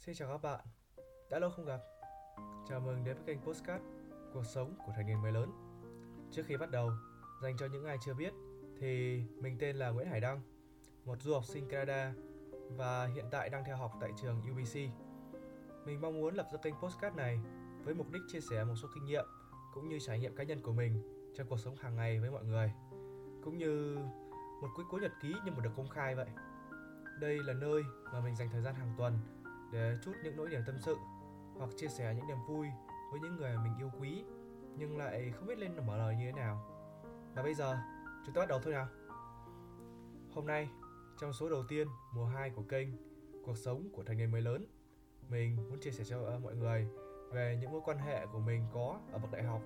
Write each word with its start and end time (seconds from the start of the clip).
Xin 0.00 0.14
chào 0.14 0.28
các 0.28 0.42
bạn, 0.42 0.60
đã 1.30 1.38
lâu 1.38 1.50
không 1.50 1.64
gặp. 1.64 1.80
Chào 2.68 2.80
mừng 2.80 3.04
đến 3.04 3.16
với 3.16 3.24
kênh 3.26 3.40
Postcard 3.40 3.84
Cuộc 4.34 4.44
sống 4.44 4.74
của 4.86 4.92
thành 4.96 5.06
niên 5.06 5.22
mới 5.22 5.32
lớn. 5.32 5.50
Trước 6.30 6.42
khi 6.46 6.56
bắt 6.56 6.70
đầu, 6.70 6.90
dành 7.42 7.56
cho 7.58 7.66
những 7.66 7.84
ai 7.84 7.96
chưa 8.04 8.14
biết 8.14 8.32
Thì 8.80 9.22
mình 9.40 9.56
tên 9.60 9.76
là 9.76 9.90
Nguyễn 9.90 10.08
Hải 10.08 10.20
Đăng 10.20 10.40
Một 11.04 11.22
du 11.22 11.34
học 11.34 11.44
sinh 11.44 11.68
Canada 11.68 12.12
Và 12.76 13.06
hiện 13.06 13.24
tại 13.30 13.50
đang 13.50 13.64
theo 13.64 13.76
học 13.76 13.92
tại 14.00 14.10
trường 14.22 14.42
UBC 14.50 14.76
Mình 15.86 16.00
mong 16.00 16.20
muốn 16.20 16.34
lập 16.34 16.48
ra 16.52 16.58
kênh 16.62 16.74
Postcard 16.82 17.16
này 17.16 17.40
Với 17.84 17.94
mục 17.94 18.10
đích 18.12 18.22
chia 18.28 18.40
sẻ 18.40 18.64
một 18.64 18.74
số 18.82 18.88
kinh 18.94 19.04
nghiệm 19.04 19.24
Cũng 19.74 19.88
như 19.88 19.98
trải 19.98 20.18
nghiệm 20.18 20.36
cá 20.36 20.44
nhân 20.44 20.60
của 20.62 20.72
mình 20.72 21.02
Trong 21.36 21.46
cuộc 21.48 21.58
sống 21.58 21.76
hàng 21.76 21.96
ngày 21.96 22.20
với 22.20 22.30
mọi 22.30 22.44
người 22.44 22.72
Cũng 23.44 23.58
như 23.58 23.98
một 24.60 24.68
cuối 24.76 24.84
cuối 24.90 25.00
nhật 25.00 25.12
ký 25.22 25.34
nhưng 25.44 25.54
một 25.54 25.60
được 25.64 25.72
công 25.76 25.88
khai 25.88 26.14
vậy. 26.14 26.28
Đây 27.20 27.38
là 27.42 27.52
nơi 27.52 27.82
mà 28.12 28.20
mình 28.20 28.36
dành 28.36 28.48
thời 28.52 28.62
gian 28.62 28.74
hàng 28.74 28.94
tuần 28.98 29.18
để 29.72 29.96
chút 30.02 30.12
những 30.24 30.36
nỗi 30.36 30.48
niềm 30.48 30.62
tâm 30.66 30.78
sự 30.78 30.96
hoặc 31.58 31.70
chia 31.76 31.88
sẻ 31.88 32.14
những 32.16 32.26
niềm 32.26 32.38
vui 32.48 32.66
với 33.10 33.20
những 33.20 33.36
người 33.36 33.56
mình 33.64 33.72
yêu 33.78 33.90
quý 34.00 34.24
nhưng 34.76 34.98
lại 34.98 35.32
không 35.34 35.46
biết 35.46 35.58
lên 35.58 35.86
mở 35.86 35.96
lời 35.96 36.16
như 36.16 36.26
thế 36.26 36.32
nào. 36.32 36.64
Và 37.34 37.42
bây 37.42 37.54
giờ, 37.54 37.78
chúng 38.26 38.34
ta 38.34 38.40
bắt 38.40 38.48
đầu 38.48 38.60
thôi 38.62 38.72
nào. 38.72 38.86
Hôm 40.34 40.46
nay, 40.46 40.68
trong 41.20 41.32
số 41.32 41.50
đầu 41.50 41.64
tiên 41.68 41.88
mùa 42.14 42.24
2 42.24 42.50
của 42.50 42.62
kênh 42.62 42.88
Cuộc 43.44 43.56
sống 43.56 43.88
của 43.92 44.02
thành 44.02 44.18
niên 44.18 44.30
mới 44.30 44.42
lớn, 44.42 44.66
mình 45.28 45.56
muốn 45.56 45.80
chia 45.80 45.90
sẻ 45.90 46.04
cho 46.04 46.22
ờ, 46.22 46.38
mọi 46.38 46.56
người 46.56 46.86
về 47.32 47.58
những 47.60 47.72
mối 47.72 47.80
quan 47.84 47.98
hệ 47.98 48.26
của 48.26 48.38
mình 48.38 48.66
có 48.72 49.00
ở 49.12 49.18
bậc 49.18 49.30
đại 49.32 49.42
học. 49.42 49.62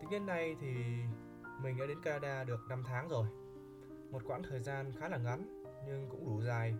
Tính 0.00 0.10
đến 0.10 0.26
nay 0.26 0.56
thì 0.60 0.74
mình 1.62 1.76
đã 1.78 1.86
đến 1.86 2.02
Canada 2.02 2.44
được 2.44 2.60
5 2.68 2.82
tháng 2.86 3.08
rồi. 3.08 3.26
Một 4.10 4.22
quãng 4.26 4.42
thời 4.42 4.60
gian 4.60 4.92
khá 5.00 5.08
là 5.08 5.16
ngắn 5.16 5.64
nhưng 5.86 6.08
cũng 6.10 6.26
đủ 6.26 6.42
dài 6.42 6.74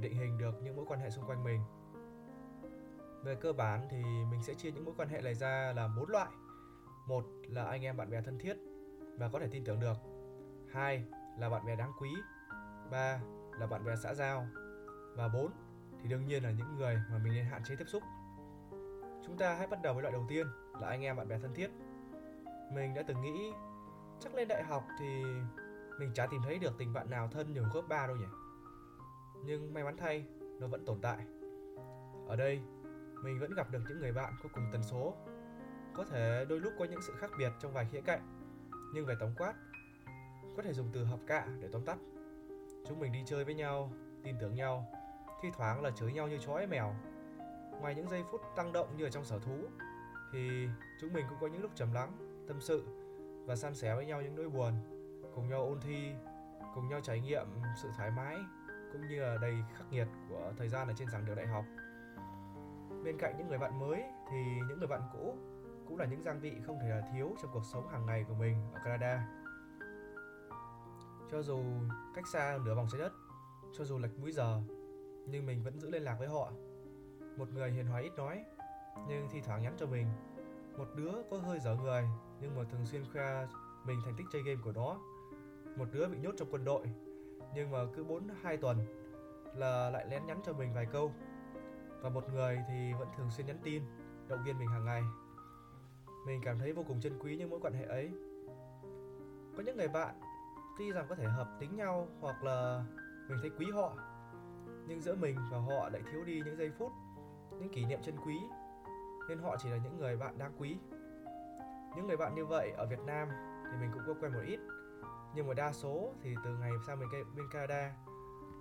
định 0.00 0.14
hình 0.14 0.38
được 0.38 0.62
những 0.62 0.76
mối 0.76 0.84
quan 0.88 1.00
hệ 1.00 1.10
xung 1.10 1.24
quanh 1.26 1.44
mình. 1.44 1.60
Về 3.24 3.34
cơ 3.34 3.52
bản 3.52 3.88
thì 3.90 4.02
mình 4.30 4.42
sẽ 4.42 4.54
chia 4.54 4.70
những 4.70 4.84
mối 4.84 4.94
quan 4.96 5.08
hệ 5.08 5.20
này 5.20 5.34
ra 5.34 5.72
là 5.76 5.88
bốn 5.96 6.10
loại. 6.10 6.28
Một 7.08 7.24
là 7.48 7.64
anh 7.64 7.82
em 7.82 7.96
bạn 7.96 8.10
bè 8.10 8.20
thân 8.22 8.38
thiết 8.38 8.56
và 9.18 9.28
có 9.32 9.38
thể 9.38 9.48
tin 9.50 9.64
tưởng 9.64 9.80
được. 9.80 9.96
Hai 10.72 11.04
là 11.38 11.50
bạn 11.50 11.66
bè 11.66 11.76
đáng 11.76 11.92
quý. 12.00 12.08
Ba 12.90 13.20
là 13.58 13.66
bạn 13.66 13.84
bè 13.84 13.96
xã 13.96 14.14
giao. 14.14 14.46
Và 15.16 15.28
bốn 15.28 15.50
thì 16.02 16.08
đương 16.08 16.26
nhiên 16.26 16.42
là 16.42 16.50
những 16.50 16.76
người 16.76 16.96
mà 17.10 17.18
mình 17.18 17.32
nên 17.32 17.44
hạn 17.44 17.62
chế 17.64 17.76
tiếp 17.76 17.88
xúc. 17.88 18.02
Chúng 19.26 19.36
ta 19.38 19.54
hãy 19.54 19.66
bắt 19.66 19.82
đầu 19.82 19.94
với 19.94 20.02
loại 20.02 20.12
đầu 20.12 20.26
tiên 20.28 20.46
là 20.80 20.88
anh 20.88 21.02
em 21.02 21.16
bạn 21.16 21.28
bè 21.28 21.38
thân 21.38 21.54
thiết. 21.54 21.70
Mình 22.72 22.94
đã 22.94 23.02
từng 23.02 23.20
nghĩ, 23.20 23.52
chắc 24.20 24.34
lên 24.34 24.48
đại 24.48 24.62
học 24.62 24.84
thì 24.98 25.22
mình 25.98 26.10
chả 26.14 26.26
tìm 26.26 26.40
thấy 26.44 26.58
được 26.58 26.78
tình 26.78 26.92
bạn 26.92 27.10
nào 27.10 27.28
thân 27.28 27.52
nhiều 27.52 27.64
gấp 27.74 27.82
ba 27.88 28.06
đâu 28.06 28.16
nhỉ 28.16 28.26
nhưng 29.44 29.74
may 29.74 29.84
mắn 29.84 29.96
thay, 29.96 30.26
nó 30.60 30.66
vẫn 30.66 30.84
tồn 30.84 30.98
tại. 31.02 31.18
Ở 32.28 32.36
đây, 32.36 32.60
mình 33.24 33.38
vẫn 33.40 33.54
gặp 33.54 33.70
được 33.70 33.80
những 33.88 33.98
người 33.98 34.12
bạn 34.12 34.32
có 34.42 34.48
cùng 34.54 34.64
tần 34.72 34.82
số. 34.82 35.14
Có 35.94 36.04
thể 36.04 36.44
đôi 36.48 36.60
lúc 36.60 36.72
có 36.78 36.84
những 36.84 37.02
sự 37.02 37.12
khác 37.18 37.30
biệt 37.38 37.52
trong 37.60 37.72
vài 37.72 37.86
khía 37.92 38.00
cạnh, 38.00 38.20
nhưng 38.94 39.06
về 39.06 39.14
tổng 39.20 39.34
quát, 39.38 39.54
có 40.56 40.62
thể 40.62 40.72
dùng 40.72 40.88
từ 40.92 41.04
hợp 41.04 41.20
cạ 41.26 41.46
để 41.60 41.68
tóm 41.72 41.84
tắt. 41.84 41.98
Chúng 42.86 43.00
mình 43.00 43.12
đi 43.12 43.22
chơi 43.26 43.44
với 43.44 43.54
nhau, 43.54 43.92
tin 44.22 44.36
tưởng 44.40 44.54
nhau, 44.54 44.86
thi 45.42 45.48
thoảng 45.56 45.82
là 45.82 45.90
chửi 45.90 46.12
nhau 46.12 46.28
như 46.28 46.38
chó 46.38 46.60
mèo. 46.70 46.94
Ngoài 47.80 47.94
những 47.94 48.08
giây 48.08 48.24
phút 48.30 48.40
tăng 48.56 48.72
động 48.72 48.96
như 48.96 49.04
ở 49.04 49.10
trong 49.10 49.24
sở 49.24 49.38
thú, 49.38 49.56
thì 50.32 50.68
chúng 51.00 51.12
mình 51.12 51.26
cũng 51.28 51.38
có 51.40 51.46
những 51.46 51.62
lúc 51.62 51.70
trầm 51.74 51.92
lắng, 51.92 52.12
tâm 52.48 52.60
sự 52.60 52.84
và 53.46 53.56
san 53.56 53.74
sẻ 53.74 53.94
với 53.94 54.06
nhau 54.06 54.22
những 54.22 54.36
nỗi 54.36 54.48
buồn, 54.48 54.72
cùng 55.34 55.48
nhau 55.48 55.60
ôn 55.64 55.80
thi, 55.80 56.12
cùng 56.74 56.88
nhau 56.88 57.00
trải 57.00 57.20
nghiệm 57.20 57.46
sự 57.82 57.88
thoải 57.96 58.10
mái 58.10 58.36
cũng 58.92 59.08
như 59.08 59.20
là 59.20 59.36
đầy 59.40 59.54
khắc 59.76 59.92
nghiệt 59.92 60.08
của 60.28 60.52
thời 60.56 60.68
gian 60.68 60.88
ở 60.88 60.94
trên 60.96 61.10
giảng 61.10 61.24
đường 61.24 61.36
đại 61.36 61.46
học. 61.46 61.64
Bên 63.04 63.18
cạnh 63.18 63.34
những 63.38 63.48
người 63.48 63.58
bạn 63.58 63.80
mới 63.80 64.02
thì 64.30 64.36
những 64.68 64.78
người 64.78 64.88
bạn 64.88 65.02
cũ 65.12 65.36
cũng 65.86 65.98
là 65.98 66.04
những 66.04 66.22
giang 66.22 66.40
vị 66.40 66.52
không 66.66 66.78
thể 66.82 66.88
là 66.88 67.08
thiếu 67.12 67.36
trong 67.42 67.50
cuộc 67.54 67.64
sống 67.72 67.88
hàng 67.88 68.06
ngày 68.06 68.24
của 68.28 68.34
mình 68.34 68.56
ở 68.72 68.80
Canada. 68.84 69.28
Cho 71.30 71.42
dù 71.42 71.62
cách 72.14 72.28
xa 72.32 72.58
nửa 72.64 72.74
vòng 72.74 72.86
trái 72.92 73.00
đất, 73.00 73.12
cho 73.72 73.84
dù 73.84 73.98
lệch 73.98 74.18
múi 74.18 74.32
giờ, 74.32 74.62
nhưng 75.26 75.46
mình 75.46 75.62
vẫn 75.62 75.80
giữ 75.80 75.90
liên 75.90 76.02
lạc 76.02 76.16
với 76.18 76.28
họ. 76.28 76.52
Một 77.36 77.48
người 77.54 77.70
hiền 77.70 77.86
hòa 77.86 78.00
ít 78.00 78.12
nói, 78.16 78.44
nhưng 79.08 79.28
thi 79.30 79.40
thoảng 79.40 79.62
nhắn 79.62 79.74
cho 79.78 79.86
mình. 79.86 80.06
Một 80.78 80.88
đứa 80.96 81.12
có 81.30 81.38
hơi 81.38 81.60
dở 81.60 81.74
người, 81.74 82.04
nhưng 82.40 82.56
mà 82.56 82.64
thường 82.70 82.86
xuyên 82.86 83.04
khoe 83.12 83.46
mình 83.84 84.00
thành 84.04 84.14
tích 84.16 84.26
chơi 84.32 84.42
game 84.42 84.60
của 84.64 84.72
nó. 84.72 84.98
Một 85.76 85.88
đứa 85.92 86.08
bị 86.08 86.18
nhốt 86.18 86.34
trong 86.36 86.48
quân 86.50 86.64
đội 86.64 86.86
nhưng 87.54 87.70
mà 87.70 87.78
cứ 87.96 88.04
4 88.04 88.28
2 88.42 88.56
tuần 88.56 88.78
là 89.54 89.90
lại 89.90 90.06
lén 90.10 90.26
nhắn 90.26 90.40
cho 90.44 90.52
mình 90.52 90.74
vài 90.74 90.86
câu. 90.86 91.12
Và 92.02 92.10
một 92.10 92.24
người 92.32 92.58
thì 92.68 92.92
vẫn 92.98 93.08
thường 93.16 93.30
xuyên 93.30 93.46
nhắn 93.46 93.58
tin, 93.62 93.82
động 94.28 94.40
viên 94.44 94.58
mình 94.58 94.68
hàng 94.68 94.84
ngày. 94.84 95.02
Mình 96.26 96.40
cảm 96.44 96.58
thấy 96.58 96.72
vô 96.72 96.84
cùng 96.88 97.00
trân 97.00 97.18
quý 97.18 97.36
những 97.36 97.50
mối 97.50 97.60
quan 97.62 97.72
hệ 97.72 97.84
ấy. 97.84 98.10
Có 99.56 99.62
những 99.62 99.76
người 99.76 99.88
bạn 99.88 100.20
tuy 100.78 100.92
rằng 100.92 101.06
có 101.08 101.14
thể 101.14 101.24
hợp 101.24 101.56
tính 101.60 101.76
nhau 101.76 102.08
hoặc 102.20 102.44
là 102.44 102.84
mình 103.28 103.38
thấy 103.40 103.50
quý 103.58 103.66
họ, 103.74 103.96
nhưng 104.86 105.00
giữa 105.00 105.14
mình 105.14 105.36
và 105.50 105.58
họ 105.58 105.88
lại 105.88 106.02
thiếu 106.12 106.24
đi 106.24 106.42
những 106.44 106.56
giây 106.56 106.70
phút, 106.78 106.92
những 107.50 107.68
kỷ 107.68 107.84
niệm 107.84 108.00
chân 108.02 108.16
quý 108.26 108.36
nên 109.28 109.38
họ 109.38 109.56
chỉ 109.62 109.68
là 109.68 109.76
những 109.76 109.98
người 109.98 110.16
bạn 110.16 110.38
đáng 110.38 110.52
quý 110.58 110.78
những 111.96 112.06
người 112.06 112.16
bạn 112.16 112.34
như 112.34 112.46
vậy 112.46 112.72
ở 112.76 112.86
Việt 112.86 113.00
Nam 113.06 113.28
thì 113.70 113.78
mình 113.80 113.90
cũng 113.94 114.02
có 114.06 114.14
quen 114.20 114.32
một 114.32 114.42
ít. 114.46 114.60
Nhưng 115.34 115.46
mà 115.48 115.54
đa 115.54 115.72
số 115.72 116.14
thì 116.22 116.34
từ 116.44 116.56
ngày 116.56 116.70
sang 116.86 117.00
bên, 117.00 117.08
bên 117.36 117.46
Canada 117.50 117.92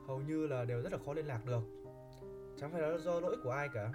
hầu 0.07 0.22
như 0.22 0.47
là 0.47 0.66
đều 0.66 0.81
rất 0.81 0.91
là 0.91 1.00
khó 1.06 1.13
liên 1.13 1.25
lạc 1.25 1.45
được. 1.45 1.63
Chẳng 2.57 2.72
phải 2.72 2.81
là 2.81 2.97
do 2.97 3.19
lỗi 3.19 3.38
của 3.44 3.51
ai 3.51 3.69
cả. 3.73 3.91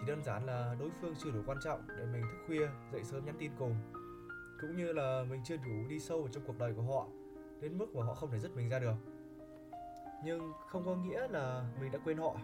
Chỉ 0.00 0.06
đơn 0.06 0.22
giản 0.24 0.46
là 0.46 0.76
đối 0.80 0.90
phương 1.00 1.14
chưa 1.18 1.30
đủ 1.30 1.40
quan 1.46 1.58
trọng 1.64 1.80
để 1.88 2.06
mình 2.06 2.22
thức 2.22 2.38
khuya 2.46 2.68
dậy 2.92 3.04
sớm 3.04 3.24
nhắn 3.24 3.34
tin 3.38 3.52
cùng. 3.58 3.76
Cũng 4.60 4.76
như 4.76 4.92
là 4.92 5.24
mình 5.30 5.40
chưa 5.44 5.56
đủ 5.56 5.88
đi 5.88 5.98
sâu 5.98 6.20
vào 6.20 6.28
trong 6.28 6.42
cuộc 6.46 6.58
đời 6.58 6.74
của 6.74 6.82
họ 6.82 7.06
đến 7.60 7.78
mức 7.78 7.94
mà 7.94 8.04
họ 8.04 8.14
không 8.14 8.30
thể 8.30 8.38
dứt 8.38 8.56
mình 8.56 8.68
ra 8.68 8.78
được. 8.78 8.94
Nhưng 10.24 10.52
không 10.68 10.84
có 10.86 10.94
nghĩa 10.94 11.28
là 11.28 11.64
mình 11.80 11.92
đã 11.92 11.98
quên 12.04 12.18
họ. 12.18 12.36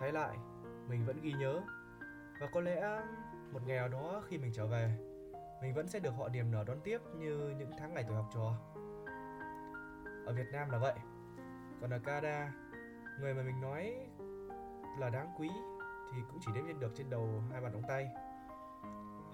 Trái 0.00 0.12
lại 0.12 0.36
mình 0.88 1.06
vẫn 1.06 1.20
ghi 1.22 1.32
nhớ. 1.32 1.60
Và 2.40 2.48
có 2.52 2.60
lẽ 2.60 3.02
một 3.52 3.60
ngày 3.66 3.76
nào 3.76 3.88
đó 3.88 4.22
khi 4.28 4.38
mình 4.38 4.52
trở 4.54 4.66
về 4.66 5.11
mình 5.62 5.74
vẫn 5.74 5.88
sẽ 5.88 6.00
được 6.00 6.10
họ 6.10 6.28
niềm 6.28 6.50
nở 6.50 6.64
đón 6.66 6.80
tiếp 6.84 6.98
như 7.16 7.54
những 7.58 7.70
tháng 7.78 7.94
ngày 7.94 8.04
tuổi 8.08 8.16
học 8.16 8.30
trò. 8.34 8.54
Ở 10.26 10.32
Việt 10.32 10.46
Nam 10.52 10.70
là 10.70 10.78
vậy. 10.78 10.94
Còn 11.80 11.90
ở 11.90 11.98
Canada, 11.98 12.52
người 13.20 13.34
mà 13.34 13.42
mình 13.42 13.60
nói 13.60 13.94
là 14.98 15.10
đáng 15.10 15.34
quý 15.38 15.50
thì 16.12 16.18
cũng 16.30 16.40
chỉ 16.40 16.52
đếm 16.54 16.80
được 16.80 16.92
trên 16.94 17.10
đầu 17.10 17.42
hai 17.52 17.60
bàn 17.60 17.72
ống 17.72 17.82
tay. 17.88 18.08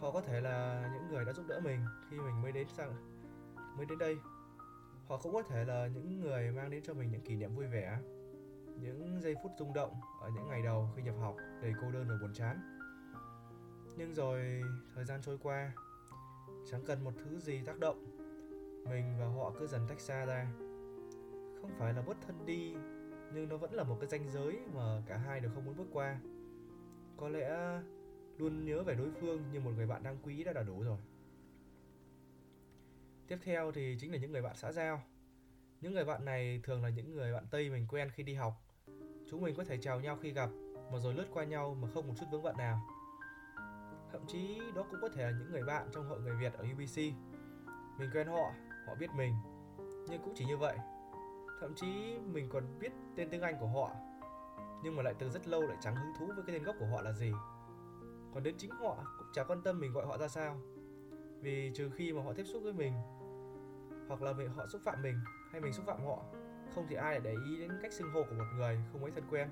Họ 0.00 0.10
có 0.10 0.20
thể 0.20 0.40
là 0.40 0.88
những 0.94 1.08
người 1.08 1.24
đã 1.24 1.32
giúp 1.32 1.46
đỡ 1.48 1.60
mình 1.64 1.80
khi 2.10 2.16
mình 2.16 2.42
mới 2.42 2.52
đến 2.52 2.68
sang, 2.68 2.94
mới 3.76 3.86
đến 3.86 3.98
đây. 3.98 4.16
Họ 5.08 5.16
cũng 5.22 5.32
có 5.32 5.42
thể 5.42 5.64
là 5.64 5.86
những 5.86 6.20
người 6.20 6.50
mang 6.50 6.70
đến 6.70 6.82
cho 6.82 6.94
mình 6.94 7.10
những 7.10 7.20
kỷ 7.20 7.36
niệm 7.36 7.54
vui 7.54 7.66
vẻ, 7.66 7.98
những 8.80 9.20
giây 9.20 9.34
phút 9.42 9.52
rung 9.58 9.74
động 9.74 10.00
ở 10.20 10.30
những 10.34 10.48
ngày 10.48 10.62
đầu 10.62 10.90
khi 10.96 11.02
nhập 11.02 11.14
học 11.20 11.36
đầy 11.62 11.72
cô 11.82 11.90
đơn 11.90 12.06
và 12.08 12.14
buồn 12.20 12.32
chán. 12.34 12.78
Nhưng 13.96 14.14
rồi 14.14 14.62
thời 14.94 15.04
gian 15.04 15.22
trôi 15.22 15.38
qua 15.38 15.72
chẳng 16.70 16.84
cần 16.86 17.04
một 17.04 17.12
thứ 17.24 17.38
gì 17.38 17.62
tác 17.66 17.78
động. 17.78 18.04
Mình 18.90 19.16
và 19.20 19.26
họ 19.26 19.52
cứ 19.58 19.66
dần 19.66 19.86
tách 19.88 20.00
xa 20.00 20.26
ra. 20.26 20.52
Không 21.60 21.70
phải 21.78 21.94
là 21.94 22.02
bất 22.02 22.16
thân 22.26 22.46
đi, 22.46 22.74
nhưng 23.34 23.48
nó 23.48 23.56
vẫn 23.56 23.72
là 23.72 23.84
một 23.84 23.96
cái 24.00 24.08
ranh 24.08 24.28
giới 24.30 24.58
mà 24.74 25.02
cả 25.06 25.16
hai 25.16 25.40
đều 25.40 25.50
không 25.54 25.64
muốn 25.64 25.76
bước 25.76 25.88
qua. 25.92 26.20
Có 27.16 27.28
lẽ 27.28 27.80
luôn 28.38 28.64
nhớ 28.64 28.82
về 28.82 28.94
đối 28.94 29.10
phương 29.10 29.42
như 29.52 29.60
một 29.60 29.70
người 29.76 29.86
bạn 29.86 30.02
đáng 30.02 30.18
quý 30.22 30.44
đã 30.44 30.52
là 30.52 30.62
đủ 30.62 30.82
rồi. 30.82 30.98
Tiếp 33.28 33.38
theo 33.42 33.72
thì 33.72 33.96
chính 34.00 34.12
là 34.12 34.18
những 34.18 34.32
người 34.32 34.42
bạn 34.42 34.56
xã 34.56 34.72
giao. 34.72 35.02
Những 35.80 35.94
người 35.94 36.04
bạn 36.04 36.24
này 36.24 36.60
thường 36.64 36.82
là 36.82 36.88
những 36.88 37.14
người 37.14 37.32
bạn 37.32 37.46
tây 37.50 37.70
mình 37.70 37.86
quen 37.88 38.10
khi 38.14 38.22
đi 38.22 38.34
học. 38.34 38.52
Chúng 39.30 39.40
mình 39.40 39.54
có 39.56 39.64
thể 39.64 39.78
chào 39.80 40.00
nhau 40.00 40.18
khi 40.22 40.32
gặp, 40.32 40.50
mà 40.92 40.98
rồi 40.98 41.14
lướt 41.14 41.26
qua 41.32 41.44
nhau 41.44 41.74
mà 41.74 41.88
không 41.94 42.08
một 42.08 42.14
chút 42.20 42.26
vướng 42.30 42.42
bận 42.42 42.56
nào 42.56 42.80
thậm 44.12 44.20
chí 44.26 44.60
đó 44.74 44.84
cũng 44.90 45.00
có 45.02 45.08
thể 45.08 45.24
là 45.24 45.30
những 45.38 45.50
người 45.50 45.62
bạn 45.62 45.88
trong 45.92 46.08
hội 46.08 46.20
người 46.20 46.36
Việt 46.36 46.52
ở 46.52 46.64
UBC. 46.72 46.96
Mình 47.98 48.10
quen 48.14 48.26
họ, 48.26 48.52
họ 48.86 48.94
biết 48.94 49.10
mình, 49.14 49.34
nhưng 50.08 50.22
cũng 50.24 50.34
chỉ 50.36 50.44
như 50.44 50.56
vậy. 50.56 50.76
Thậm 51.60 51.74
chí 51.74 52.18
mình 52.18 52.48
còn 52.52 52.78
biết 52.78 52.92
tên 53.16 53.28
tiếng 53.30 53.42
Anh 53.42 53.56
của 53.60 53.66
họ, 53.66 53.90
nhưng 54.82 54.96
mà 54.96 55.02
lại 55.02 55.14
từ 55.18 55.30
rất 55.30 55.48
lâu 55.48 55.62
lại 55.62 55.76
chẳng 55.80 55.96
hứng 55.96 56.12
thú 56.18 56.26
với 56.26 56.44
cái 56.46 56.56
tên 56.56 56.64
gốc 56.64 56.76
của 56.78 56.86
họ 56.86 57.02
là 57.02 57.12
gì. 57.12 57.32
Còn 58.34 58.42
đến 58.42 58.54
chính 58.58 58.70
họ 58.70 58.96
cũng 59.18 59.26
chả 59.32 59.44
quan 59.44 59.62
tâm 59.62 59.80
mình 59.80 59.92
gọi 59.92 60.06
họ 60.06 60.18
ra 60.18 60.28
sao. 60.28 60.60
Vì 61.40 61.72
trừ 61.74 61.90
khi 61.96 62.12
mà 62.12 62.22
họ 62.22 62.32
tiếp 62.32 62.44
xúc 62.44 62.62
với 62.62 62.72
mình, 62.72 62.92
hoặc 64.08 64.22
là 64.22 64.32
họ 64.56 64.66
xúc 64.66 64.80
phạm 64.84 65.02
mình 65.02 65.20
hay 65.52 65.60
mình 65.60 65.72
xúc 65.72 65.86
phạm 65.86 66.04
họ, 66.04 66.24
không 66.74 66.86
thì 66.88 66.96
ai 66.96 67.12
lại 67.12 67.20
để 67.24 67.34
ý 67.46 67.60
đến 67.60 67.78
cách 67.82 67.92
xưng 67.92 68.10
hô 68.12 68.22
của 68.22 68.34
một 68.34 68.44
người 68.56 68.80
không 68.92 69.00
mấy 69.00 69.10
thân 69.10 69.24
quen. 69.30 69.48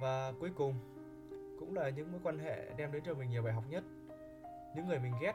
Và 0.00 0.32
cuối 0.40 0.50
cùng 0.56 0.95
cũng 1.58 1.74
là 1.74 1.88
những 1.88 2.12
mối 2.12 2.20
quan 2.24 2.38
hệ 2.38 2.72
đem 2.76 2.92
đến 2.92 3.02
cho 3.06 3.14
mình 3.14 3.30
nhiều 3.30 3.42
bài 3.42 3.52
học 3.52 3.64
nhất 3.68 3.84
những 4.74 4.86
người 4.86 4.98
mình 4.98 5.12
ghét 5.20 5.34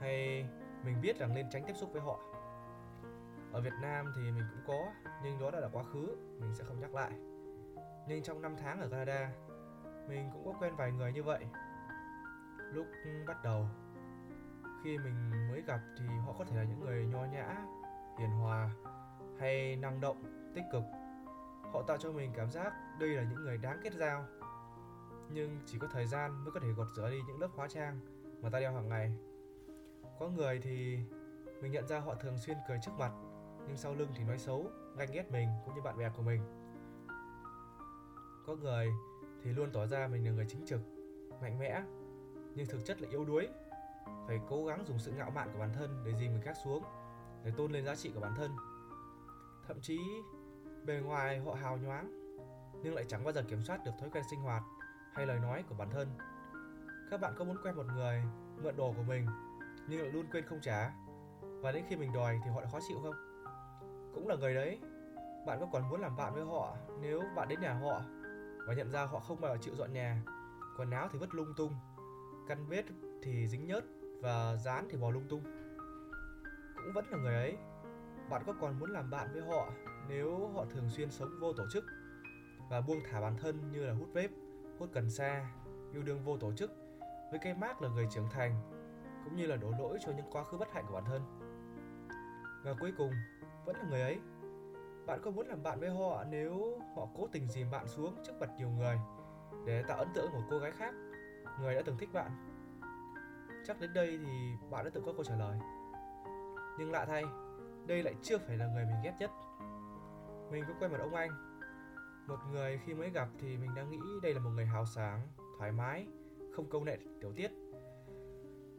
hay 0.00 0.46
mình 0.84 1.00
biết 1.00 1.18
rằng 1.18 1.34
nên 1.34 1.50
tránh 1.50 1.64
tiếp 1.66 1.74
xúc 1.76 1.90
với 1.92 2.02
họ 2.02 2.18
ở 3.52 3.60
Việt 3.60 3.72
Nam 3.82 4.12
thì 4.16 4.22
mình 4.22 4.44
cũng 4.50 4.62
có 4.66 4.92
nhưng 5.22 5.40
đó 5.40 5.50
đã 5.50 5.60
là 5.60 5.68
quá 5.72 5.82
khứ 5.82 6.16
mình 6.40 6.54
sẽ 6.54 6.64
không 6.64 6.80
nhắc 6.80 6.94
lại 6.94 7.12
Nhưng 8.08 8.22
trong 8.22 8.42
5 8.42 8.56
tháng 8.56 8.80
ở 8.80 8.88
Canada, 8.88 9.30
mình 10.08 10.30
cũng 10.32 10.44
có 10.44 10.58
quen 10.60 10.76
vài 10.76 10.92
người 10.92 11.12
như 11.12 11.22
vậy. 11.22 11.46
Lúc 12.72 12.86
bắt 13.26 13.42
đầu, 13.44 13.66
khi 14.84 14.98
mình 14.98 15.48
mới 15.50 15.62
gặp 15.66 15.80
thì 15.98 16.04
họ 16.26 16.34
có 16.38 16.44
thể 16.44 16.56
là 16.56 16.64
những 16.64 16.80
người 16.80 17.06
nho 17.06 17.24
nhã, 17.24 17.56
hiền 18.18 18.30
hòa 18.30 18.70
hay 19.40 19.76
năng 19.76 20.00
động, 20.00 20.22
tích 20.54 20.64
cực. 20.72 20.82
Họ 21.72 21.82
tạo 21.82 21.96
cho 21.96 22.12
mình 22.12 22.32
cảm 22.36 22.50
giác 22.50 22.72
đây 23.00 23.08
là 23.08 23.22
những 23.22 23.44
người 23.44 23.58
đáng 23.58 23.80
kết 23.84 23.92
giao. 23.92 24.24
Nhưng 25.34 25.60
chỉ 25.66 25.78
có 25.78 25.88
thời 25.92 26.06
gian 26.06 26.44
mới 26.44 26.52
có 26.52 26.60
thể 26.60 26.68
gột 26.68 26.86
rửa 26.96 27.10
đi 27.10 27.20
những 27.26 27.40
lớp 27.40 27.48
hóa 27.54 27.68
trang 27.68 28.00
mà 28.40 28.50
ta 28.50 28.60
đeo 28.60 28.72
hàng 28.72 28.88
ngày. 28.88 29.12
Có 30.18 30.28
người 30.28 30.60
thì 30.62 30.98
mình 31.60 31.72
nhận 31.72 31.86
ra 31.86 32.00
họ 32.00 32.14
thường 32.14 32.38
xuyên 32.38 32.56
cười 32.68 32.78
trước 32.82 32.92
mặt, 32.98 33.12
nhưng 33.66 33.76
sau 33.76 33.94
lưng 33.94 34.08
thì 34.16 34.24
nói 34.24 34.38
xấu, 34.38 34.66
ganh 34.96 35.08
ghét 35.12 35.30
mình 35.30 35.48
cũng 35.64 35.74
như 35.74 35.82
bạn 35.82 35.98
bè 35.98 36.10
của 36.16 36.22
mình. 36.22 36.40
Có 38.46 38.54
người 38.54 38.88
thì 39.42 39.50
luôn 39.52 39.70
tỏ 39.72 39.86
ra 39.86 40.08
mình 40.08 40.24
là 40.24 40.32
người 40.32 40.46
chính 40.48 40.66
trực, 40.66 40.80
mạnh 41.42 41.58
mẽ, 41.58 41.82
nhưng 42.54 42.66
thực 42.66 42.84
chất 42.84 43.02
là 43.02 43.08
yếu 43.08 43.24
đuối. 43.24 43.48
Phải 44.26 44.40
cố 44.48 44.66
gắng 44.66 44.84
dùng 44.86 44.98
sự 44.98 45.12
ngạo 45.12 45.30
mạn 45.30 45.48
của 45.52 45.58
bản 45.58 45.72
thân 45.72 46.02
để 46.04 46.12
dìm 46.20 46.32
người 46.32 46.40
khác 46.40 46.56
xuống, 46.64 46.82
để 47.44 47.52
tôn 47.56 47.72
lên 47.72 47.84
giá 47.84 47.96
trị 47.96 48.10
của 48.14 48.20
bản 48.20 48.34
thân. 48.36 48.50
Thậm 49.66 49.80
chí 49.80 49.98
bề 50.84 51.00
ngoài 51.00 51.38
họ 51.38 51.54
hào 51.54 51.76
nhoáng, 51.76 52.22
nhưng 52.82 52.94
lại 52.94 53.04
chẳng 53.08 53.24
bao 53.24 53.32
giờ 53.32 53.42
kiểm 53.48 53.62
soát 53.62 53.84
được 53.84 53.92
thói 54.00 54.10
quen 54.10 54.24
sinh 54.30 54.40
hoạt 54.40 54.62
hay 55.14 55.26
lời 55.26 55.38
nói 55.38 55.64
của 55.68 55.74
bản 55.74 55.90
thân. 55.90 56.08
Các 57.10 57.20
bạn 57.20 57.34
có 57.38 57.44
muốn 57.44 57.56
quen 57.64 57.76
một 57.76 57.86
người 57.96 58.22
mượn 58.62 58.76
đồ 58.76 58.92
của 58.96 59.02
mình 59.02 59.26
nhưng 59.88 60.00
lại 60.00 60.10
luôn 60.10 60.26
quên 60.32 60.44
không 60.46 60.60
trả 60.62 60.92
và 61.42 61.72
đến 61.72 61.84
khi 61.88 61.96
mình 61.96 62.12
đòi 62.12 62.40
thì 62.44 62.50
họ 62.50 62.60
lại 62.60 62.70
khó 62.72 62.78
chịu 62.88 62.98
không? 63.02 63.14
Cũng 64.14 64.28
là 64.28 64.36
người 64.36 64.54
đấy. 64.54 64.78
Bạn 65.46 65.60
có 65.60 65.66
còn 65.72 65.88
muốn 65.88 66.00
làm 66.00 66.16
bạn 66.16 66.34
với 66.34 66.44
họ 66.44 66.76
nếu 67.00 67.22
bạn 67.36 67.48
đến 67.48 67.60
nhà 67.60 67.72
họ 67.72 68.02
và 68.66 68.74
nhận 68.74 68.90
ra 68.90 69.04
họ 69.04 69.20
không 69.20 69.40
bao 69.40 69.54
giờ 69.54 69.62
chịu 69.62 69.74
dọn 69.74 69.92
nhà, 69.92 70.22
quần 70.78 70.90
áo 70.90 71.08
thì 71.12 71.18
vứt 71.18 71.34
lung 71.34 71.54
tung, 71.56 71.74
căn 72.48 72.68
bếp 72.68 72.84
thì 73.22 73.48
dính 73.48 73.66
nhớt 73.66 73.84
và 74.22 74.56
dán 74.56 74.88
thì 74.90 74.98
bò 74.98 75.10
lung 75.10 75.26
tung. 75.28 75.42
Cũng 76.76 76.92
vẫn 76.94 77.04
là 77.10 77.18
người 77.18 77.34
ấy. 77.34 77.56
Bạn 78.30 78.42
có 78.46 78.54
còn 78.60 78.78
muốn 78.78 78.90
làm 78.90 79.10
bạn 79.10 79.28
với 79.32 79.42
họ 79.42 79.68
nếu 80.08 80.48
họ 80.54 80.64
thường 80.64 80.90
xuyên 80.90 81.10
sống 81.10 81.30
vô 81.40 81.52
tổ 81.52 81.64
chức 81.72 81.84
và 82.70 82.80
buông 82.80 83.00
thả 83.10 83.20
bản 83.20 83.36
thân 83.40 83.72
như 83.72 83.86
là 83.86 83.94
hút 83.94 84.08
vape, 84.12 84.34
hút 84.78 84.88
cần 84.92 85.10
sa, 85.10 85.46
yêu 85.92 86.02
đương 86.02 86.24
vô 86.24 86.36
tổ 86.36 86.52
chức 86.52 86.70
với 87.30 87.38
cái 87.38 87.54
mác 87.54 87.82
là 87.82 87.88
người 87.88 88.06
trưởng 88.10 88.28
thành 88.30 88.54
cũng 89.24 89.36
như 89.36 89.46
là 89.46 89.56
đổ 89.56 89.70
lỗi 89.78 89.98
cho 90.06 90.12
những 90.12 90.30
quá 90.30 90.44
khứ 90.44 90.58
bất 90.58 90.72
hạnh 90.72 90.84
của 90.88 90.94
bản 90.94 91.04
thân. 91.04 91.22
Và 92.64 92.74
cuối 92.80 92.92
cùng, 92.98 93.10
vẫn 93.64 93.76
là 93.76 93.84
người 93.90 94.00
ấy. 94.00 94.18
Bạn 95.06 95.20
có 95.22 95.30
muốn 95.30 95.46
làm 95.46 95.62
bạn 95.62 95.80
với 95.80 95.90
họ 95.90 96.24
nếu 96.24 96.80
họ 96.96 97.08
cố 97.16 97.28
tình 97.32 97.48
dìm 97.48 97.70
bạn 97.70 97.88
xuống 97.88 98.16
trước 98.26 98.32
mặt 98.40 98.50
nhiều 98.58 98.68
người 98.68 98.96
để 99.66 99.82
tạo 99.88 99.98
ấn 99.98 100.08
tượng 100.14 100.32
một 100.32 100.42
cô 100.50 100.58
gái 100.58 100.70
khác, 100.70 100.94
người 101.60 101.74
đã 101.74 101.82
từng 101.84 101.98
thích 101.98 102.12
bạn? 102.12 102.30
Chắc 103.66 103.80
đến 103.80 103.92
đây 103.94 104.18
thì 104.24 104.52
bạn 104.70 104.84
đã 104.84 104.90
tự 104.94 105.02
có 105.06 105.12
câu 105.12 105.24
trả 105.24 105.36
lời. 105.36 105.58
Nhưng 106.78 106.92
lạ 106.92 107.04
thay, 107.04 107.24
đây 107.86 108.02
lại 108.02 108.14
chưa 108.22 108.38
phải 108.38 108.56
là 108.56 108.66
người 108.66 108.84
mình 108.84 108.96
ghét 109.04 109.14
nhất. 109.18 109.30
Mình 110.50 110.64
có 110.68 110.74
quen 110.80 110.90
một 110.90 110.98
ông 111.00 111.14
anh, 111.14 111.30
một 112.26 112.38
người 112.52 112.80
khi 112.84 112.94
mới 112.94 113.10
gặp 113.10 113.28
thì 113.38 113.56
mình 113.56 113.70
đã 113.76 113.82
nghĩ 113.82 113.98
đây 114.22 114.34
là 114.34 114.40
một 114.40 114.50
người 114.50 114.66
hào 114.66 114.86
sáng, 114.86 115.20
thoải 115.58 115.72
mái, 115.72 116.06
không 116.56 116.70
câu 116.70 116.84
nệ 116.84 116.96
tiểu 117.20 117.32
tiết. 117.32 117.50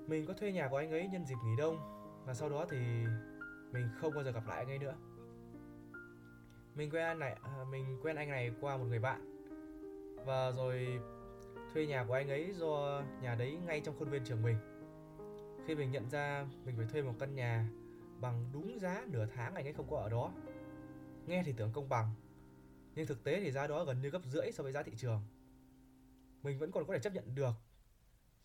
Mình 0.07 0.25
có 0.25 0.33
thuê 0.33 0.51
nhà 0.51 0.67
của 0.67 0.77
anh 0.77 0.91
ấy 0.91 1.07
nhân 1.07 1.25
dịp 1.25 1.35
nghỉ 1.43 1.55
đông 1.57 1.77
và 2.25 2.33
sau 2.33 2.49
đó 2.49 2.65
thì 2.69 2.77
mình 3.71 3.89
không 3.99 4.13
bao 4.15 4.23
giờ 4.23 4.31
gặp 4.31 4.47
lại 4.47 4.57
anh 4.57 4.67
ấy 4.67 4.79
nữa. 4.79 4.95
Mình 6.75 6.89
quen 6.91 7.05
anh 7.05 7.19
này 7.19 7.37
à, 7.43 7.65
mình 7.71 7.99
quen 8.03 8.15
anh 8.15 8.29
này 8.29 8.51
qua 8.61 8.77
một 8.77 8.85
người 8.85 8.99
bạn. 8.99 9.45
Và 10.25 10.51
rồi 10.51 10.99
thuê 11.73 11.85
nhà 11.85 12.05
của 12.07 12.13
anh 12.13 12.29
ấy 12.29 12.53
do 12.53 13.03
nhà 13.21 13.35
đấy 13.35 13.57
ngay 13.65 13.81
trong 13.81 13.95
khuôn 13.99 14.09
viên 14.09 14.23
trường 14.23 14.43
mình. 14.43 14.57
Khi 15.65 15.75
mình 15.75 15.91
nhận 15.91 16.09
ra 16.09 16.45
mình 16.65 16.75
phải 16.77 16.85
thuê 16.85 17.01
một 17.01 17.13
căn 17.19 17.35
nhà 17.35 17.69
bằng 18.21 18.45
đúng 18.53 18.79
giá 18.79 19.03
nửa 19.07 19.25
tháng 19.35 19.55
anh 19.55 19.65
ấy 19.65 19.73
không 19.73 19.87
có 19.89 19.97
ở 19.97 20.09
đó. 20.09 20.31
Nghe 21.27 21.43
thì 21.45 21.53
tưởng 21.57 21.71
công 21.73 21.89
bằng 21.89 22.07
nhưng 22.95 23.07
thực 23.07 23.23
tế 23.23 23.39
thì 23.39 23.51
giá 23.51 23.67
đó 23.67 23.83
gần 23.83 24.01
như 24.01 24.09
gấp 24.09 24.21
rưỡi 24.25 24.51
so 24.51 24.63
với 24.63 24.71
giá 24.71 24.83
thị 24.83 24.91
trường 24.97 25.21
mình 26.43 26.59
vẫn 26.59 26.71
còn 26.71 26.85
có 26.87 26.93
thể 26.93 26.99
chấp 26.99 27.13
nhận 27.13 27.35
được 27.35 27.53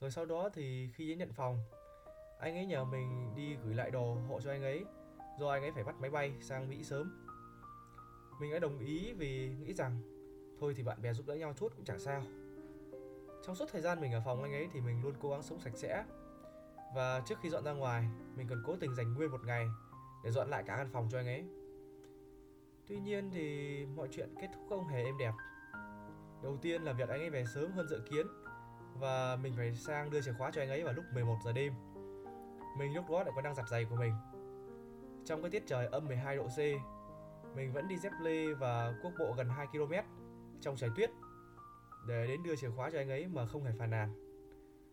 rồi 0.00 0.10
sau 0.10 0.26
đó 0.26 0.48
thì 0.54 0.88
khi 0.94 1.08
đến 1.08 1.18
nhận 1.18 1.32
phòng 1.32 1.58
anh 2.40 2.54
ấy 2.54 2.66
nhờ 2.66 2.84
mình 2.84 3.34
đi 3.36 3.56
gửi 3.64 3.74
lại 3.74 3.90
đồ 3.90 4.14
hộ 4.28 4.40
cho 4.40 4.50
anh 4.50 4.62
ấy 4.62 4.84
do 5.38 5.48
anh 5.50 5.62
ấy 5.62 5.72
phải 5.72 5.84
bắt 5.84 6.00
máy 6.00 6.10
bay 6.10 6.32
sang 6.40 6.68
Mỹ 6.68 6.84
sớm. 6.84 7.26
Mình 8.40 8.52
đã 8.52 8.58
đồng 8.58 8.78
ý 8.78 9.12
vì 9.12 9.48
nghĩ 9.48 9.74
rằng 9.74 10.00
thôi 10.60 10.74
thì 10.76 10.82
bạn 10.82 11.02
bè 11.02 11.12
giúp 11.12 11.26
đỡ 11.26 11.34
nhau 11.34 11.54
chút 11.56 11.72
cũng 11.76 11.84
chẳng 11.84 11.98
sao. 11.98 12.22
Trong 13.46 13.54
suốt 13.54 13.68
thời 13.72 13.82
gian 13.82 14.00
mình 14.00 14.12
ở 14.12 14.22
phòng 14.24 14.42
anh 14.42 14.52
ấy 14.52 14.68
thì 14.72 14.80
mình 14.80 15.02
luôn 15.02 15.14
cố 15.20 15.30
gắng 15.30 15.42
sống 15.42 15.60
sạch 15.60 15.76
sẽ. 15.76 16.04
Và 16.94 17.22
trước 17.26 17.38
khi 17.42 17.50
dọn 17.50 17.64
ra 17.64 17.72
ngoài, 17.72 18.08
mình 18.36 18.46
còn 18.50 18.62
cố 18.66 18.76
tình 18.80 18.94
dành 18.94 19.14
nguyên 19.14 19.30
một 19.30 19.44
ngày 19.44 19.66
để 20.24 20.30
dọn 20.30 20.50
lại 20.50 20.64
cả 20.66 20.76
căn 20.76 20.88
phòng 20.92 21.08
cho 21.10 21.18
anh 21.18 21.26
ấy. 21.26 21.44
Tuy 22.88 23.00
nhiên 23.00 23.30
thì 23.30 23.86
mọi 23.96 24.08
chuyện 24.10 24.34
kết 24.40 24.48
thúc 24.54 24.62
không 24.68 24.88
hề 24.88 25.04
êm 25.04 25.18
đẹp. 25.18 25.32
Đầu 26.42 26.56
tiên 26.62 26.82
là 26.82 26.92
việc 26.92 27.08
anh 27.08 27.20
ấy 27.20 27.30
về 27.30 27.44
sớm 27.54 27.72
hơn 27.72 27.88
dự 27.88 28.00
kiến 28.10 28.26
và 29.00 29.36
mình 29.36 29.54
phải 29.56 29.74
sang 29.74 30.10
đưa 30.10 30.20
chìa 30.20 30.32
khóa 30.38 30.50
cho 30.54 30.62
anh 30.62 30.68
ấy 30.68 30.82
vào 30.82 30.92
lúc 30.92 31.04
11 31.14 31.36
giờ 31.44 31.52
đêm. 31.52 31.72
Mình 32.78 32.94
lúc 32.94 33.04
đó 33.10 33.22
lại 33.22 33.32
còn 33.34 33.44
đang 33.44 33.54
giặt 33.54 33.68
giày 33.68 33.84
của 33.84 33.96
mình. 33.96 34.12
Trong 35.24 35.42
cái 35.42 35.50
tiết 35.50 35.62
trời 35.66 35.86
âm 35.86 36.06
12 36.06 36.36
độ 36.36 36.46
C, 36.46 36.58
mình 37.56 37.72
vẫn 37.72 37.88
đi 37.88 37.96
dép 37.98 38.12
lê 38.22 38.54
và 38.54 38.94
quốc 39.02 39.12
bộ 39.18 39.34
gần 39.36 39.48
2 39.48 39.66
km 39.66 39.92
trong 40.60 40.76
trời 40.76 40.90
tuyết 40.96 41.10
để 42.08 42.26
đến 42.26 42.42
đưa 42.42 42.56
chìa 42.56 42.70
khóa 42.70 42.90
cho 42.90 42.98
anh 42.98 43.10
ấy 43.10 43.26
mà 43.26 43.46
không 43.46 43.64
hề 43.64 43.72
phàn 43.78 43.90
nàn. 43.90 44.14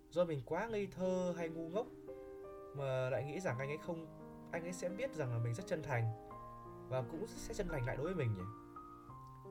Do 0.09 0.25
mình 0.25 0.41
quá 0.45 0.67
ngây 0.67 0.87
thơ 0.91 1.33
hay 1.37 1.49
ngu 1.49 1.69
ngốc 1.69 1.87
mà 2.75 3.09
lại 3.09 3.23
nghĩ 3.23 3.39
rằng 3.39 3.59
anh 3.59 3.69
ấy 3.69 3.77
không 3.77 4.07
anh 4.51 4.63
ấy 4.63 4.73
sẽ 4.73 4.89
biết 4.89 5.13
rằng 5.13 5.31
là 5.31 5.37
mình 5.37 5.53
rất 5.53 5.63
chân 5.67 5.83
thành 5.83 6.24
và 6.89 7.03
cũng 7.11 7.27
sẽ 7.27 7.53
chân 7.53 7.67
thành 7.67 7.85
lại 7.85 7.97
đối 7.97 8.05
với 8.05 8.15
mình 8.15 8.35
nhỉ. 8.35 8.43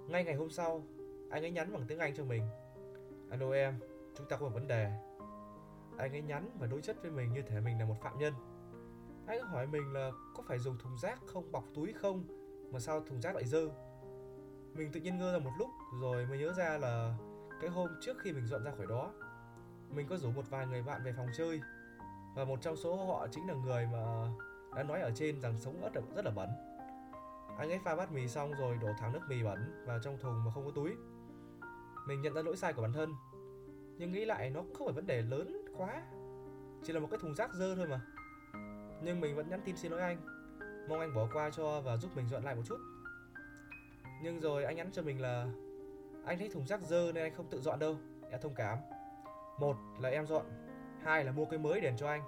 Ngay 0.09 0.25
ngày 0.25 0.35
hôm 0.35 0.51
sau, 0.51 0.83
anh 1.31 1.45
ấy 1.45 1.51
nhắn 1.51 1.73
bằng 1.73 1.85
tiếng 1.89 1.99
Anh 1.99 2.15
cho 2.15 2.25
mình. 2.25 2.43
Alo 3.31 3.51
em, 3.53 3.79
chúng 4.17 4.29
ta 4.29 4.37
có 4.37 4.47
một 4.47 4.55
vấn 4.55 4.67
đề. 4.67 4.93
Anh 5.99 6.13
ấy 6.13 6.23
nhắn 6.23 6.51
và 6.61 6.67
đối 6.67 6.81
chất 6.81 6.97
với 7.03 7.11
mình 7.11 7.33
như 7.33 7.43
thể 7.43 7.61
mình 7.61 7.79
là 7.79 7.87
một 7.87 7.97
phạm 8.03 8.19
nhân. 8.19 8.35
Anh 9.27 9.39
ấy 9.39 9.49
hỏi 9.49 9.67
mình 9.67 9.93
là 9.93 10.11
có 10.37 10.43
phải 10.47 10.59
dùng 10.59 10.79
thùng 10.79 10.99
rác 11.03 11.19
không 11.27 11.53
bọc 11.53 11.65
túi 11.75 11.93
không 11.93 12.25
mà 12.71 12.81
sao 12.81 13.01
thùng 13.01 13.21
rác 13.21 13.35
lại 13.35 13.45
dơ? 13.45 13.69
Mình 14.73 14.93
tự 14.93 15.01
nhiên 15.01 15.19
ngơ 15.19 15.33
ra 15.33 15.39
một 15.39 15.53
lúc 15.59 15.71
rồi 16.01 16.27
mới 16.27 16.39
nhớ 16.39 16.53
ra 16.53 16.79
là 16.79 17.17
cái 17.61 17.71
hôm 17.71 17.89
trước 18.01 18.19
khi 18.19 18.33
mình 18.33 18.47
dọn 18.47 18.65
ra 18.65 18.73
khỏi 18.77 18.87
đó 18.87 19.13
mình 19.91 20.07
có 20.09 20.17
rủ 20.17 20.31
một 20.31 20.51
vài 20.51 20.67
người 20.67 20.83
bạn 20.83 21.03
về 21.05 21.13
phòng 21.13 21.29
chơi. 21.37 21.61
Và 22.35 22.45
một 22.45 22.59
trong 22.63 22.77
số 22.77 22.97
họ 22.97 23.27
chính 23.31 23.49
là 23.49 23.55
người 23.55 23.87
mà 23.93 24.29
đã 24.77 24.83
nói 24.83 25.01
ở 25.01 25.11
trên 25.15 25.41
rằng 25.41 25.59
sống 25.59 25.81
rất 25.81 25.97
là 25.97 26.03
rất 26.17 26.25
là 26.25 26.31
bẩn 26.31 26.49
anh 27.59 27.71
ấy 27.71 27.79
pha 27.79 27.97
bát 27.97 28.13
mì 28.13 28.29
xong 28.29 28.53
rồi 28.59 28.79
đổ 28.83 28.89
thẳng 28.99 29.13
nước 29.13 29.21
mì 29.29 29.43
bẩn 29.43 29.85
vào 29.87 29.99
trong 29.99 30.19
thùng 30.19 30.45
mà 30.45 30.51
không 30.55 30.65
có 30.65 30.71
túi. 30.71 30.91
Mình 32.07 32.23
nhận 32.23 32.35
ra 32.35 32.43
lỗi 32.43 32.57
sai 32.57 32.73
của 32.73 32.83
bản 32.83 32.93
thân, 32.93 33.15
nhưng 33.99 34.13
nghĩ 34.13 34.25
lại 34.25 34.51
nó 34.51 34.63
không 34.75 34.87
phải 34.87 34.95
vấn 34.95 35.07
đề 35.07 35.23
lớn 35.23 35.67
quá, 35.77 36.03
chỉ 36.83 36.93
là 36.93 37.01
một 37.01 37.09
cái 37.11 37.19
thùng 37.23 37.35
rác 37.35 37.55
dơ 37.55 37.75
thôi 37.75 37.87
mà. 37.89 38.01
Nhưng 39.03 39.21
mình 39.21 39.37
vẫn 39.37 39.49
nhắn 39.49 39.61
tin 39.65 39.77
xin 39.77 39.93
lỗi 39.93 40.01
anh, 40.01 40.19
mong 40.89 41.01
anh 41.01 41.15
bỏ 41.15 41.29
qua 41.33 41.51
cho 41.51 41.81
và 41.81 41.97
giúp 41.97 42.17
mình 42.17 42.29
dọn 42.29 42.45
lại 42.45 42.55
một 42.55 42.63
chút. 42.67 42.79
Nhưng 44.23 44.41
rồi 44.41 44.65
anh 44.65 44.77
nhắn 44.77 44.91
cho 44.93 45.03
mình 45.03 45.21
là, 45.21 45.47
anh 46.27 46.39
thấy 46.39 46.49
thùng 46.49 46.67
rác 46.67 46.81
dơ 46.81 47.13
nên 47.15 47.25
anh 47.25 47.35
không 47.35 47.51
tự 47.51 47.61
dọn 47.61 47.79
đâu, 47.79 47.99
em 48.31 48.41
thông 48.43 48.55
cảm. 48.55 48.79
Một 49.59 49.77
là 50.01 50.09
em 50.09 50.27
dọn, 50.27 50.47
hai 51.03 51.25
là 51.25 51.33
mua 51.33 51.45
cái 51.45 51.59
mới 51.59 51.81
đền 51.81 51.97
cho 51.97 52.09
anh. 52.09 52.23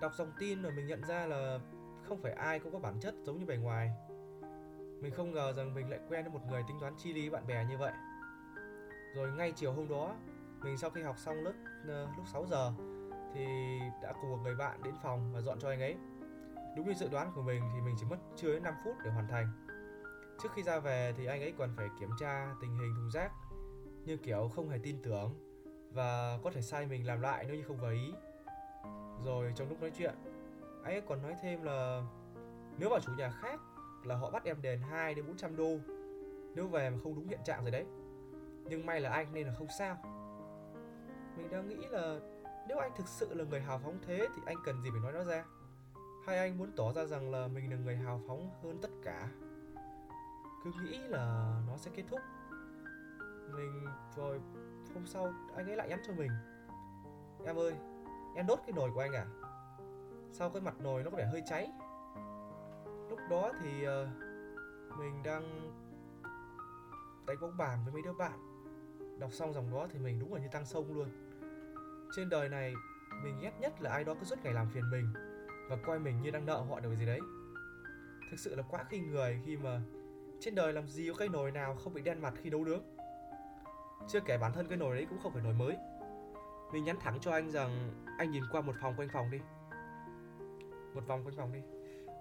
Đọc 0.00 0.12
dòng 0.14 0.32
tin 0.38 0.62
rồi 0.62 0.72
mình 0.72 0.86
nhận 0.86 1.04
ra 1.04 1.26
là 1.26 1.58
không 2.08 2.22
phải 2.22 2.32
ai 2.32 2.58
cũng 2.58 2.72
có 2.72 2.78
bản 2.78 3.00
chất 3.00 3.14
giống 3.24 3.38
như 3.38 3.46
bề 3.46 3.56
ngoài. 3.56 3.90
Mình 5.00 5.12
không 5.16 5.32
ngờ 5.32 5.52
rằng 5.52 5.74
mình 5.74 5.90
lại 5.90 6.00
quen 6.08 6.24
với 6.24 6.32
một 6.32 6.40
người 6.50 6.62
tính 6.68 6.76
toán 6.80 6.94
chi 6.98 7.12
lý 7.12 7.30
bạn 7.30 7.46
bè 7.46 7.64
như 7.64 7.78
vậy. 7.78 7.92
Rồi 9.14 9.32
ngay 9.32 9.52
chiều 9.52 9.72
hôm 9.72 9.88
đó 9.88 10.14
mình 10.62 10.76
sau 10.78 10.90
khi 10.90 11.02
học 11.02 11.18
xong 11.18 11.36
lớp 11.36 11.52
uh, 11.82 12.16
lúc 12.16 12.26
6 12.32 12.46
giờ 12.46 12.72
thì 13.34 13.44
đã 14.02 14.12
cùng 14.12 14.30
một 14.30 14.38
người 14.42 14.54
bạn 14.54 14.82
đến 14.82 14.94
phòng 15.02 15.32
và 15.32 15.40
dọn 15.40 15.58
cho 15.60 15.68
anh 15.68 15.80
ấy. 15.80 15.96
Đúng 16.76 16.86
như 16.86 16.94
dự 16.94 17.08
đoán 17.08 17.32
của 17.34 17.42
mình 17.42 17.62
thì 17.74 17.80
mình 17.80 17.94
chỉ 18.00 18.06
mất 18.10 18.16
chưa 18.36 18.52
đến 18.52 18.62
5 18.62 18.74
phút 18.84 18.96
để 19.04 19.10
hoàn 19.10 19.28
thành. 19.28 19.46
Trước 20.42 20.48
khi 20.54 20.62
ra 20.62 20.78
về 20.78 21.14
thì 21.16 21.26
anh 21.26 21.40
ấy 21.40 21.54
còn 21.58 21.70
phải 21.76 21.88
kiểm 22.00 22.10
tra 22.20 22.54
tình 22.60 22.78
hình 22.78 22.94
thùng 22.96 23.10
rác 23.10 23.32
như 24.04 24.16
kiểu 24.16 24.50
không 24.54 24.68
hề 24.68 24.78
tin 24.82 25.02
tưởng 25.02 25.34
và 25.90 26.38
có 26.42 26.50
thể 26.50 26.62
sai 26.62 26.86
mình 26.86 27.06
làm 27.06 27.20
lại 27.20 27.44
nếu 27.48 27.56
như 27.56 27.62
không 27.62 27.76
vừa 27.76 27.92
ý. 27.92 28.12
Rồi 29.24 29.52
trong 29.56 29.68
lúc 29.68 29.80
nói 29.80 29.90
chuyện 29.98 30.14
anh 30.84 30.94
ấy 30.94 31.00
còn 31.00 31.22
nói 31.22 31.36
thêm 31.42 31.62
là 31.62 32.02
nếu 32.78 32.88
vào 32.88 33.00
chủ 33.00 33.12
nhà 33.18 33.30
khác 33.30 33.60
là 34.04 34.16
họ 34.16 34.30
bắt 34.30 34.44
em 34.44 34.62
đền 34.62 34.80
2 34.80 35.14
đến 35.14 35.26
400 35.26 35.56
đô. 35.56 35.78
Nếu 36.54 36.66
về 36.66 36.90
mà 36.90 36.98
không 37.02 37.14
đúng 37.14 37.28
hiện 37.28 37.40
trạng 37.44 37.62
rồi 37.62 37.70
đấy. 37.70 37.86
Nhưng 38.64 38.86
may 38.86 39.00
là 39.00 39.10
anh 39.10 39.32
nên 39.32 39.46
là 39.46 39.54
không 39.54 39.68
sao. 39.78 39.96
Mình 41.36 41.50
đang 41.50 41.68
nghĩ 41.68 41.86
là 41.90 42.20
nếu 42.68 42.78
anh 42.78 42.90
thực 42.96 43.08
sự 43.08 43.34
là 43.34 43.44
người 43.44 43.60
hào 43.60 43.78
phóng 43.78 43.98
thế 44.06 44.28
thì 44.36 44.42
anh 44.46 44.56
cần 44.64 44.82
gì 44.82 44.90
phải 44.90 45.00
nói 45.00 45.12
nó 45.12 45.24
ra? 45.24 45.44
Hay 46.26 46.38
anh 46.38 46.58
muốn 46.58 46.72
tỏ 46.76 46.92
ra 46.92 47.04
rằng 47.04 47.30
là 47.30 47.48
mình 47.48 47.70
là 47.70 47.76
người 47.76 47.96
hào 47.96 48.20
phóng 48.26 48.50
hơn 48.62 48.78
tất 48.82 48.90
cả? 49.04 49.28
Cứ 50.64 50.70
nghĩ 50.82 50.98
là 50.98 51.54
nó 51.68 51.76
sẽ 51.76 51.90
kết 51.94 52.04
thúc. 52.10 52.20
Mình, 53.56 53.84
rồi, 54.16 54.40
hôm 54.94 55.06
sau 55.06 55.32
anh 55.56 55.66
ấy 55.66 55.76
lại 55.76 55.88
nhắn 55.88 56.00
cho 56.06 56.12
mình. 56.12 56.30
Em 57.46 57.58
ơi, 57.58 57.74
em 58.36 58.46
đốt 58.46 58.58
cái 58.66 58.72
nồi 58.72 58.90
của 58.94 59.00
anh 59.00 59.12
à? 59.12 59.26
Sau 60.38 60.50
cái 60.50 60.62
mặt 60.62 60.74
nồi 60.80 61.02
nó 61.02 61.10
có 61.10 61.16
vẻ 61.16 61.24
hơi 61.24 61.42
cháy. 61.46 61.70
Lúc 63.10 63.18
đó 63.30 63.52
thì 63.62 63.86
uh, 63.86 64.08
mình 64.98 65.22
đang 65.22 65.72
đánh 67.26 67.36
bóng 67.40 67.56
bàn 67.56 67.78
với 67.84 67.92
mấy 67.92 68.02
đứa 68.02 68.12
bạn. 68.12 68.38
Đọc 69.18 69.32
xong 69.32 69.52
dòng 69.52 69.70
đó 69.70 69.86
thì 69.90 69.98
mình 69.98 70.18
đúng 70.20 70.34
là 70.34 70.40
như 70.40 70.48
tăng 70.52 70.66
sông 70.66 70.94
luôn. 70.94 71.08
Trên 72.16 72.28
đời 72.28 72.48
này 72.48 72.74
mình 73.24 73.40
ghét 73.42 73.52
nhất 73.60 73.82
là 73.82 73.90
ai 73.90 74.04
đó 74.04 74.14
cứ 74.14 74.24
suốt 74.24 74.38
ngày 74.42 74.52
làm 74.52 74.68
phiền 74.70 74.90
mình 74.90 75.12
và 75.70 75.76
coi 75.86 75.98
mình 75.98 76.22
như 76.22 76.30
đang 76.30 76.46
nợ 76.46 76.56
họ 76.56 76.80
điều 76.80 76.94
gì 76.94 77.06
đấy. 77.06 77.20
Thực 78.30 78.36
sự 78.38 78.54
là 78.54 78.62
quá 78.70 78.84
khinh 78.84 79.10
người 79.10 79.40
khi 79.44 79.56
mà 79.56 79.80
trên 80.40 80.54
đời 80.54 80.72
làm 80.72 80.88
gì 80.88 81.08
có 81.08 81.14
cái 81.18 81.28
nồi 81.28 81.50
nào 81.50 81.76
không 81.76 81.94
bị 81.94 82.02
đen 82.02 82.22
mặt 82.22 82.34
khi 82.42 82.50
nấu 82.50 82.64
nướng. 82.64 82.82
Chưa 84.08 84.20
kể 84.20 84.38
bản 84.38 84.52
thân 84.52 84.68
cái 84.68 84.78
nồi 84.78 84.96
đấy 84.96 85.06
cũng 85.10 85.18
không 85.22 85.32
phải 85.32 85.42
nồi 85.42 85.54
mới. 85.54 85.76
Mình 86.72 86.84
nhắn 86.84 86.96
thẳng 87.00 87.20
cho 87.20 87.32
anh 87.32 87.50
rằng 87.50 87.90
anh 88.18 88.30
nhìn 88.30 88.42
qua 88.52 88.60
một 88.60 88.74
phòng 88.80 88.94
quanh 88.96 89.08
phòng 89.12 89.30
đi 89.30 89.38
một 90.94 91.06
vòng 91.06 91.24
quanh 91.24 91.36
vòng 91.36 91.52
đi. 91.52 91.60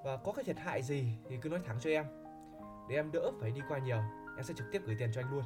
Và 0.06 0.18
có 0.18 0.32
cái 0.32 0.44
thiệt 0.44 0.58
hại 0.58 0.82
gì 0.82 1.18
thì 1.30 1.38
cứ 1.42 1.50
nói 1.50 1.60
thẳng 1.66 1.78
cho 1.80 1.90
em. 1.90 2.06
Để 2.90 2.96
em 2.96 3.12
đỡ 3.12 3.32
phải 3.40 3.52
đi 3.52 3.62
qua 3.70 3.78
nhiều, 3.78 4.00
em 4.38 4.44
sẽ 4.44 4.54
trực 4.54 4.68
tiếp 4.72 4.82
gửi 4.86 4.96
tiền 5.00 5.10
cho 5.14 5.22
anh 5.22 5.32
luôn. 5.32 5.44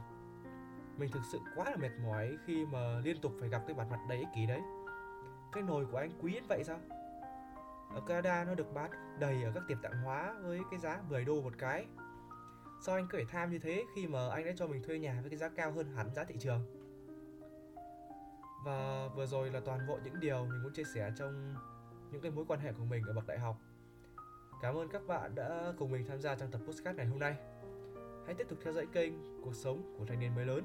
Mình 0.97 1.11
thực 1.13 1.21
sự 1.31 1.39
quá 1.55 1.69
là 1.69 1.75
mệt 1.75 1.91
mỏi 2.03 2.37
khi 2.45 2.65
mà 2.65 2.99
liên 2.99 3.21
tục 3.21 3.31
phải 3.39 3.49
gặp 3.49 3.61
cái 3.67 3.73
bản 3.73 3.89
mặt 3.89 3.99
đầy 4.09 4.17
ích 4.17 4.27
kỷ 4.35 4.45
đấy. 4.45 4.61
Cái 5.51 5.63
nồi 5.63 5.85
của 5.85 5.97
anh 5.97 6.11
quý 6.21 6.33
đến 6.33 6.43
vậy 6.49 6.63
sao? 6.63 6.79
Ở 7.93 8.01
Canada 8.07 8.43
nó 8.43 8.55
được 8.55 8.73
bán 8.73 8.91
đầy 9.19 9.43
ở 9.43 9.51
các 9.55 9.63
tiệm 9.67 9.77
tạp 9.81 9.91
hóa 10.03 10.35
với 10.43 10.61
cái 10.71 10.79
giá 10.79 11.01
10 11.09 11.25
đô 11.25 11.41
một 11.41 11.53
cái. 11.57 11.85
Sao 12.81 12.95
anh 12.95 13.07
cứ 13.09 13.17
phải 13.17 13.25
tham 13.29 13.51
như 13.51 13.59
thế 13.59 13.85
khi 13.95 14.07
mà 14.07 14.29
anh 14.29 14.45
đã 14.45 14.51
cho 14.55 14.67
mình 14.67 14.83
thuê 14.83 14.99
nhà 14.99 15.17
với 15.21 15.29
cái 15.29 15.37
giá 15.37 15.49
cao 15.49 15.71
hơn 15.71 15.87
hẳn 15.95 16.13
giá 16.13 16.23
thị 16.23 16.35
trường? 16.39 16.65
Và 18.65 19.09
vừa 19.15 19.25
rồi 19.25 19.49
là 19.49 19.59
toàn 19.65 19.87
bộ 19.87 19.99
những 20.03 20.19
điều 20.19 20.45
mình 20.45 20.63
muốn 20.63 20.73
chia 20.73 20.83
sẻ 20.83 21.11
trong 21.15 21.55
những 22.11 22.21
cái 22.21 22.31
mối 22.31 22.45
quan 22.47 22.59
hệ 22.59 22.73
của 22.73 22.85
mình 22.85 23.03
ở 23.07 23.13
bậc 23.13 23.27
đại 23.27 23.39
học 23.39 23.57
cảm 24.61 24.75
ơn 24.75 24.89
các 24.89 25.07
bạn 25.07 25.35
đã 25.35 25.73
cùng 25.77 25.91
mình 25.91 26.05
tham 26.07 26.21
gia 26.21 26.35
trong 26.35 26.51
tập 26.51 26.61
podcast 26.67 26.97
ngày 26.97 27.05
hôm 27.05 27.19
nay 27.19 27.35
hãy 28.25 28.35
tiếp 28.37 28.47
tục 28.49 28.59
theo 28.63 28.73
dõi 28.73 28.85
kênh 28.93 29.13
cuộc 29.43 29.55
sống 29.55 29.95
của 29.97 30.05
thanh 30.05 30.19
niên 30.19 30.35
mới 30.35 30.45
lớn 30.45 30.63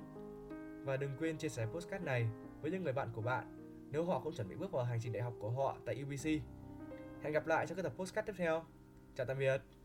và 0.85 0.97
đừng 0.97 1.11
quên 1.19 1.39
chia 1.39 1.49
sẻ 1.49 1.67
podcast 1.67 2.03
này 2.03 2.29
với 2.63 2.71
những 2.71 2.83
người 2.83 2.93
bạn 2.93 3.09
của 3.13 3.23
bạn 3.23 3.63
nếu 3.93 4.05
họ 4.05 4.21
cũng 4.21 4.35
chuẩn 4.35 4.49
bị 4.49 4.57
bước 4.57 4.73
vào 4.73 4.85
hành 4.85 5.01
trình 5.03 5.13
đại 5.13 5.23
học 5.23 5.35
của 5.39 5.51
họ 5.51 5.77
tại 5.85 6.03
UBC. 6.03 6.27
Hẹn 7.23 7.33
gặp 7.33 7.47
lại 7.47 7.67
trong 7.67 7.77
các 7.77 7.83
tập 7.83 7.93
podcast 7.97 8.27
tiếp 8.27 8.35
theo. 8.37 8.65
Chào 9.15 9.27
tạm 9.27 9.39
biệt. 9.39 9.82